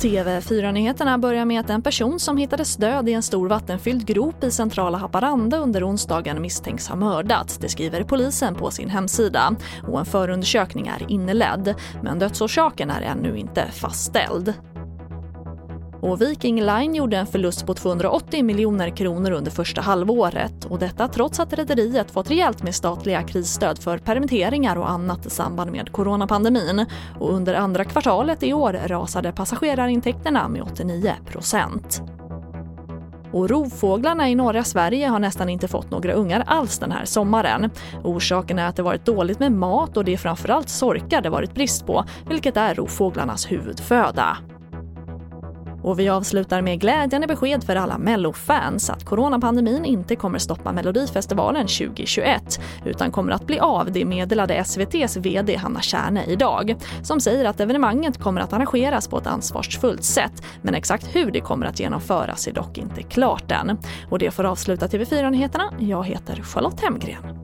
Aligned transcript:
TV4-nyheterna 0.00 1.18
börjar 1.18 1.44
med 1.44 1.60
att 1.60 1.70
en 1.70 1.82
person 1.82 2.20
som 2.20 2.36
hittades 2.36 2.76
död 2.76 3.08
i 3.08 3.12
en 3.12 3.22
stor 3.22 3.48
vattenfylld 3.48 4.06
grop 4.06 4.44
i 4.44 4.50
centrala 4.50 4.98
Haparanda 4.98 5.58
under 5.58 5.88
onsdagen 5.88 6.42
misstänks 6.42 6.88
ha 6.88 6.96
mördats. 6.96 7.58
Det 7.58 7.68
skriver 7.68 8.02
polisen 8.02 8.54
på 8.54 8.70
sin 8.70 8.88
hemsida. 8.88 9.56
Och 9.88 9.98
en 9.98 10.06
förundersökning 10.06 10.86
är 10.86 11.10
inledd, 11.10 11.74
men 12.02 12.18
dödsorsaken 12.18 12.90
är 12.90 13.02
ännu 13.02 13.38
inte 13.38 13.66
fastställd. 13.70 14.54
Och 16.02 16.22
Viking 16.22 16.60
Line 16.60 16.94
gjorde 16.94 17.16
en 17.16 17.26
förlust 17.26 17.66
på 17.66 17.74
280 17.74 18.44
miljoner 18.44 18.90
kronor 18.90 19.30
under 19.30 19.50
första 19.50 19.80
halvåret 19.80 20.64
och 20.64 20.78
detta 20.78 21.08
trots 21.08 21.40
att 21.40 21.52
rederiet 21.52 22.10
fått 22.10 22.30
rejält 22.30 22.62
med 22.62 22.74
statliga 22.74 23.22
krisstöd 23.22 23.78
för 23.78 23.98
permitteringar 23.98 24.76
och 24.76 24.90
annat 24.90 25.26
i 25.26 25.30
samband 25.30 25.72
med 25.72 25.92
coronapandemin. 25.92 26.86
Och 27.18 27.32
under 27.32 27.54
andra 27.54 27.84
kvartalet 27.84 28.42
i 28.42 28.52
år 28.52 28.80
rasade 28.86 29.32
passagerarintäkterna 29.32 30.48
med 30.48 30.62
89 30.62 31.14
procent. 31.26 32.02
Och 33.32 33.48
rovfåglarna 33.48 34.30
i 34.30 34.34
norra 34.34 34.64
Sverige 34.64 35.08
har 35.08 35.18
nästan 35.18 35.48
inte 35.48 35.68
fått 35.68 35.90
några 35.90 36.12
ungar 36.12 36.44
alls 36.46 36.78
den 36.78 36.92
här 36.92 37.04
sommaren. 37.04 37.70
Orsaken 38.04 38.58
är 38.58 38.66
att 38.66 38.76
det 38.76 38.82
varit 38.82 39.04
dåligt 39.04 39.40
med 39.40 39.52
mat 39.52 39.96
och 39.96 40.04
det 40.04 40.12
är 40.12 40.16
framförallt 40.16 40.68
sorkar 40.68 41.22
det 41.22 41.30
varit 41.30 41.54
brist 41.54 41.86
på, 41.86 42.04
vilket 42.28 42.56
är 42.56 42.74
rovfåglarnas 42.74 43.52
huvudföda. 43.52 44.36
Och 45.82 45.98
vi 45.98 46.08
avslutar 46.08 46.62
med 46.62 46.80
glädjande 46.80 47.26
besked 47.26 47.64
för 47.64 47.76
alla 47.76 47.98
Mello-fans 47.98 48.90
att 48.90 49.04
coronapandemin 49.04 49.84
inte 49.84 50.16
kommer 50.16 50.38
stoppa 50.38 50.72
Melodifestivalen 50.72 51.66
2021 51.66 52.60
utan 52.84 53.10
kommer 53.10 53.32
att 53.32 53.46
bli 53.46 53.58
av, 53.58 53.92
det 53.92 54.04
meddelade 54.04 54.54
SVTs 54.54 55.16
VD 55.16 55.56
Hanna 55.56 55.80
Kärne 55.80 56.24
idag 56.24 56.76
som 57.02 57.20
säger 57.20 57.44
att 57.44 57.60
evenemanget 57.60 58.18
kommer 58.18 58.40
att 58.40 58.52
arrangeras 58.52 59.08
på 59.08 59.18
ett 59.18 59.26
ansvarsfullt 59.26 60.04
sätt 60.04 60.42
men 60.62 60.74
exakt 60.74 61.16
hur 61.16 61.30
det 61.30 61.40
kommer 61.40 61.66
att 61.66 61.80
genomföras 61.80 62.48
är 62.48 62.52
dock 62.52 62.78
inte 62.78 63.02
klart 63.02 63.50
än. 63.50 63.78
Och 64.10 64.18
det 64.18 64.30
får 64.30 64.44
avsluta 64.44 64.86
TV4-nyheterna. 64.86 65.64
Jag 65.78 66.04
heter 66.06 66.42
Charlotte 66.42 66.80
Hemgren. 66.80 67.39